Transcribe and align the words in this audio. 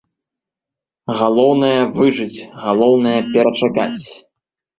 Галоўнае, 1.19 1.77
выжыць, 1.99 2.39
галоўнае, 2.63 3.13
перачакаць! 3.37 4.01